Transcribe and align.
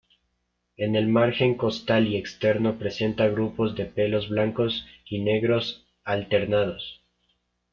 En 0.77 0.95
el 0.95 1.07
margen 1.09 1.53
costal 1.53 2.07
y 2.07 2.17
externo 2.17 2.79
presenta 2.79 3.27
grupo 3.27 3.69
de 3.69 3.85
pelos 3.85 4.29
blancos 4.29 4.83
y 5.07 5.19
negros 5.19 5.85
alternados. 6.03 7.03